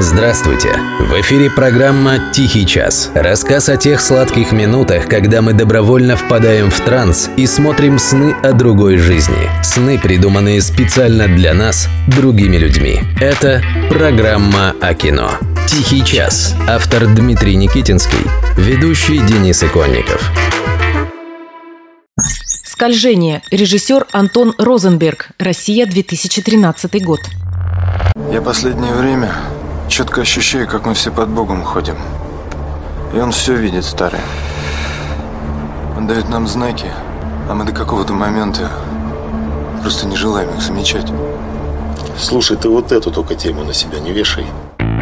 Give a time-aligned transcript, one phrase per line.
[0.00, 0.78] Здравствуйте!
[1.00, 3.10] В эфире программа «Тихий час».
[3.16, 8.52] Рассказ о тех сладких минутах, когда мы добровольно впадаем в транс и смотрим сны о
[8.52, 9.50] другой жизни.
[9.64, 13.00] Сны, придуманные специально для нас, другими людьми.
[13.20, 15.32] Это программа о кино.
[15.66, 16.54] «Тихий час».
[16.68, 18.24] Автор Дмитрий Никитинский.
[18.56, 20.30] Ведущий Денис Иконников.
[22.64, 23.42] «Скольжение».
[23.50, 25.30] Режиссер Антон Розенберг.
[25.40, 27.18] Россия, 2013 год.
[28.32, 29.32] Я последнее время
[29.88, 31.96] четко ощущаю, как мы все под Богом ходим.
[33.14, 34.20] И он все видит, старый.
[35.96, 36.86] Он дает нам знаки,
[37.48, 38.70] а мы до какого-то момента
[39.82, 41.10] просто не желаем их замечать.
[42.18, 44.46] Слушай, ты вот эту только тему на себя не вешай.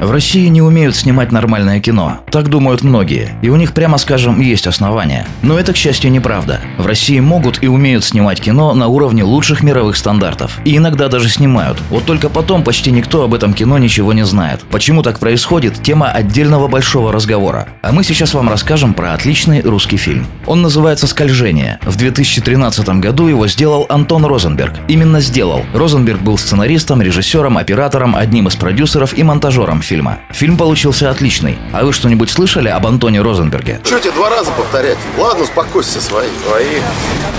[0.00, 2.20] В России не умеют снимать нормальное кино.
[2.30, 3.34] Так думают многие.
[3.42, 5.26] И у них, прямо скажем, есть основания.
[5.42, 6.62] Но это, к счастью, неправда.
[6.78, 10.58] В России могут и умеют снимать кино на уровне лучших мировых стандартов.
[10.64, 11.76] И иногда даже снимают.
[11.90, 14.62] Вот только потом почти никто об этом кино ничего не знает.
[14.70, 17.68] Почему так происходит– тема отдельного большого разговора.
[17.82, 20.26] А мы сейчас вам расскажем про отличный русский фильм.
[20.46, 21.78] Он называется «Скольжение».
[21.82, 24.76] В 2013 году его сделал Антон Розенберг.
[24.88, 25.66] Именно сделал.
[25.74, 30.20] Розенберг был сценаристом, режиссером, оператором, одним из продюсеров и монтажером фильма.
[30.30, 31.58] Фильм получился отличный.
[31.72, 33.80] А вы что-нибудь слышали об Антоне Розенберге?
[33.82, 34.96] Че тебе два раза повторять?
[35.18, 36.28] Ладно, успокойся, свои.
[36.46, 36.78] Свои.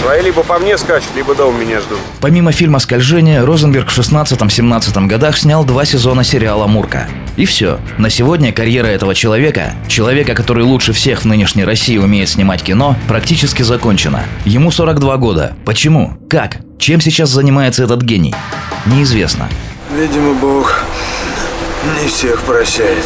[0.00, 1.98] Свои либо по мне скачут, либо дома меня ждут.
[2.20, 7.08] Помимо фильма «Скольжение», Розенберг в 16-17 годах снял два сезона сериала «Мурка».
[7.36, 7.80] И все.
[7.98, 12.94] На сегодня карьера этого человека, человека, который лучше всех в нынешней России умеет снимать кино,
[13.08, 14.22] практически закончена.
[14.44, 15.56] Ему 42 года.
[15.64, 16.16] Почему?
[16.30, 16.58] Как?
[16.78, 18.34] Чем сейчас занимается этот гений?
[18.86, 19.48] Неизвестно.
[19.92, 20.84] Видимо, Бог
[22.00, 23.04] не всех прощает.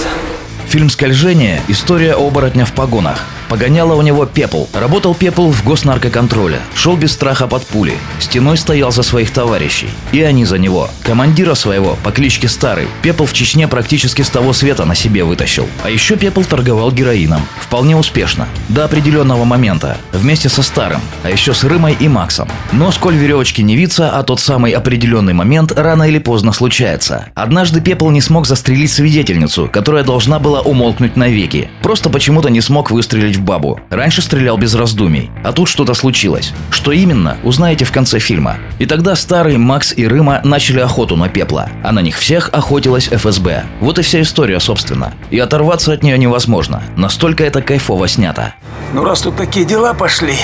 [0.69, 3.25] Фильм «Скольжение»– история оборотня в погонах.
[3.51, 4.67] Погоняло у него Пепл.
[4.73, 6.61] Работал Пепл в госнаркоконтроле.
[6.77, 7.99] Шел без страха под пули.
[8.21, 9.89] Стеной стоял за своих товарищей.
[10.13, 10.89] И они за него.
[11.03, 12.87] Командира своего по кличке Старый.
[13.03, 15.67] Пепл в Чечне практически с того света на себе вытащил.
[15.83, 17.43] А еще Пепл торговал героином.
[17.61, 18.47] Вполне успешно.
[18.69, 19.97] До определенного момента.
[20.13, 21.01] Вместе со Старым.
[21.25, 22.49] А еще с Рымой и Максом.
[22.71, 27.27] Но сколь веревочки не виться, а тот самый определенный момент рано или поздно случается.
[27.35, 31.69] Однажды Пепл не смог застрелить свидетельницу, которая должна была умолкнуть навеки.
[31.83, 33.81] Просто почему-то не смог выстрелить в бабу.
[33.91, 35.31] Раньше стрелял без раздумий.
[35.45, 36.53] А тут что-то случилось.
[36.71, 38.59] Что именно, узнаете в конце фильма.
[38.79, 41.69] И тогда старый Макс и Рыма начали охоту на пепла.
[41.83, 43.65] А на них всех охотилась ФСБ.
[43.81, 45.15] Вот и вся история, собственно.
[45.31, 46.83] И оторваться от нее невозможно.
[46.97, 48.55] Настолько это кайфово снято.
[48.93, 50.35] Ну, раз тут такие дела пошли,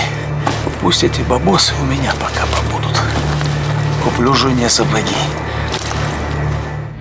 [0.81, 2.97] пусть эти бабосы у меня пока побудут.
[4.05, 5.17] Куплю жене сапоги.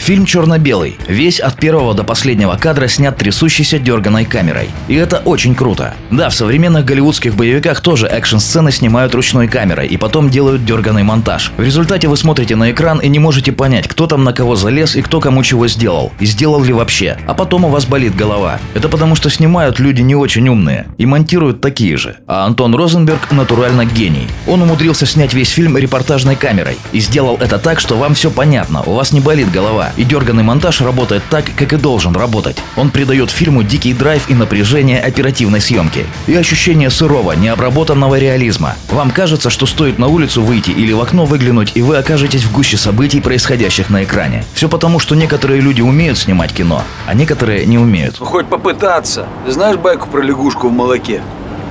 [0.06, 1.00] Фильм черно-белый.
[1.08, 4.70] Весь от первого до последнего кадра снят трясущейся дерганой камерой.
[4.88, 5.96] И это очень круто.
[6.12, 11.52] Да, в современных голливудских боевиках тоже экшн-сцены снимают ручной камерой и потом делают дерганый монтаж.
[11.58, 14.96] В результате вы смотрите на экран и не можете понять, кто там на кого залез
[14.96, 16.14] и кто кому чего сделал.
[16.20, 17.18] И сделал ли вообще.
[17.26, 18.60] А потом у вас болит голова.
[18.76, 20.86] Это потому что снимают люди не очень умные.
[21.00, 22.18] И монтируют такие же.
[22.28, 24.28] А Антон Розенберг натурально гений.
[24.46, 26.78] Он умудрился снять весь фильм репортажной камерой.
[26.92, 29.90] И сделал это так, что вам все понятно, у вас не болит голова.
[29.98, 32.58] И дерганный монтаж работает так, как и должен работать.
[32.76, 36.06] Он придает фильму дикий драйв и напряжение оперативной съемки.
[36.28, 38.76] И ощущение сырого, необработанного реализма.
[38.92, 42.52] Вам кажется, что стоит на улицу выйти или в окно выглянуть, и вы окажетесь в
[42.52, 44.46] гуще событий, происходящих на экране.
[44.54, 48.18] Все потому, что некоторые люди умеют снимать кино, а некоторые не умеют.
[48.20, 49.28] Ну, хоть попытаться.
[49.46, 51.22] Ты знаешь байку про лягушку в молоке?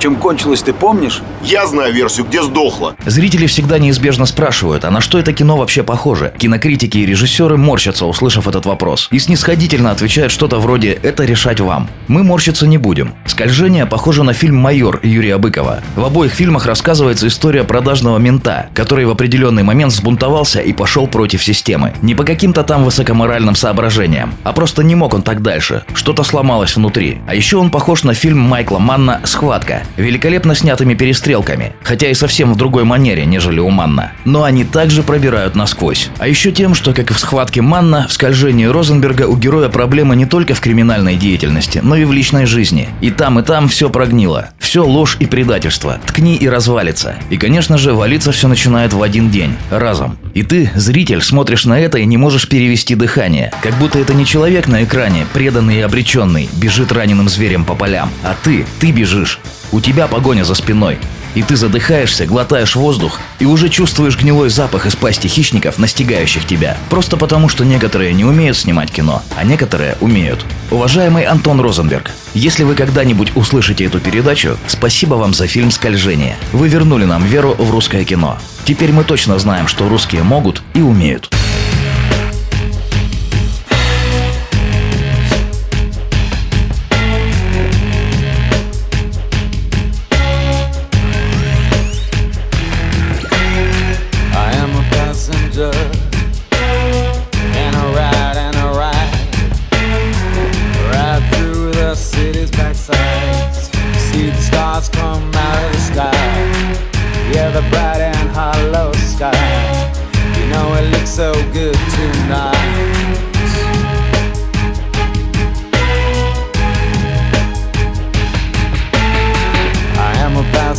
[0.05, 1.23] Чем кончилось, ты помнишь?
[1.43, 2.95] Я знаю версию, где сдохла.
[3.07, 6.35] Зрители всегда неизбежно спрашивают, а на что это кино вообще похоже?
[6.37, 9.09] Кинокритики и режиссеры морщатся, услышав этот вопрос.
[9.13, 11.89] И снисходительно отвечают что-то вроде «это решать вам».
[12.07, 13.15] Мы морщиться не будем.
[13.25, 15.81] «Скольжение» похоже на фильм «Майор» Юрия Быкова.
[15.97, 21.43] В обоих фильмах рассказывается история продажного мента, который в определенный момент взбунтовался и пошел против
[21.43, 21.95] системы.
[22.03, 25.83] Не по каким-то там высокоморальным соображениям, а просто не мог он так дальше.
[25.95, 27.23] Что-то сломалось внутри.
[27.27, 32.53] А еще он похож на фильм Майкла Манна «Схватка», великолепно снятыми перестрелками, хотя и совсем
[32.53, 34.13] в другой манере, нежели у Манна.
[34.25, 36.11] Но они также пробирают насквозь.
[36.19, 40.17] А еще тем, что, как и в схватке Манна, в скольжении Розенберга у героя проблемы
[40.17, 42.89] не только в криминальной деятельности, но и в личной жизни.
[43.01, 44.51] И там, и там все прогнило.
[44.59, 45.99] Все ложь и предательство.
[46.07, 47.17] Ткни и развалится.
[47.31, 49.55] И, конечно же, валиться все начинает в один день.
[49.71, 50.19] Разом.
[50.35, 53.53] И ты, зритель, смотришь на это и не можешь перевести дыхание.
[53.63, 58.11] Как будто это не человек на экране, преданный и обреченный, бежит раненым зверем по полям.
[58.23, 59.39] А ты, ты бежишь.
[59.75, 61.01] У тебя погоня за спиной.
[61.35, 66.79] И ты задыхаешься, глотаешь воздух и уже чувствуешь гнилой запах из пасти хищников, настигающих тебя.
[66.91, 70.47] Просто потому, что некоторые не умеют снимать кино, а некоторые умеют.
[70.71, 76.37] Уважаемый Антон Розенберг, если вы когда-нибудь услышите эту передачу, спасибо вам за фильм «Скольжение».
[76.53, 78.39] Вы вернули нам веру в русское кино.
[78.65, 81.35] Теперь мы точно знаем, что русские могут и умеют.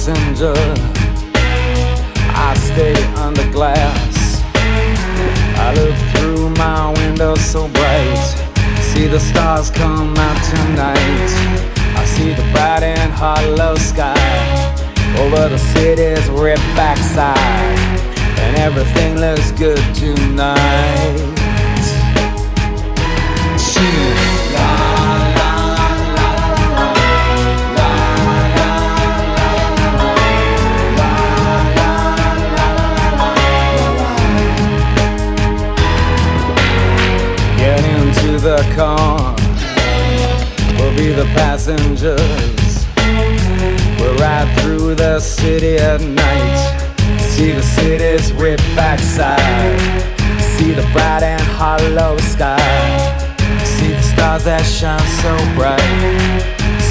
[0.06, 0.54] passenger.
[2.38, 4.42] I stay under glass.
[5.58, 8.36] I look through my window so bright.
[8.82, 11.32] See the stars come out tonight.
[11.98, 14.14] I see the bright and hollow sky
[15.18, 17.80] over the city's ripped backside.
[18.38, 21.36] And everything looks good tonight.
[23.58, 24.85] She.
[45.96, 47.22] At night.
[47.22, 49.80] See the city's ripped backside.
[50.56, 52.60] See the bright and hollow sky.
[53.64, 55.80] See the stars that shine so bright.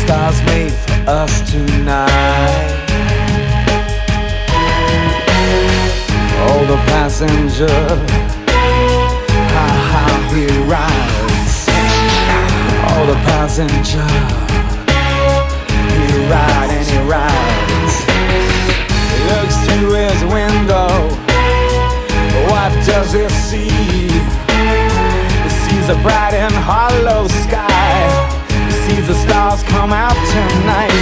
[0.02, 2.70] Stars made for us tonight.
[6.46, 7.80] Oh, the passenger.
[9.54, 11.56] How, how he rides.
[12.88, 14.08] Oh, the passenger.
[15.92, 17.43] He ride and he rides
[20.14, 20.90] his window.
[22.50, 24.10] What does he see?
[25.42, 28.06] He sees a bright and hollow sky.
[28.48, 30.94] He sees the stars come out tonight.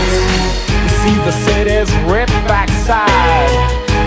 [0.83, 3.53] He sees the city's ripped backside.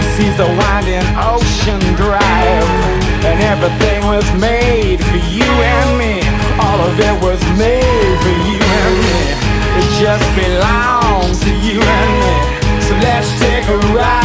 [0.02, 2.70] He sees the winding ocean drive.
[3.30, 6.16] And everything was made for you and me.
[6.66, 9.20] All of it was made for you and me.
[9.82, 12.36] It just belongs to you and me.
[12.86, 14.25] So let's take a ride.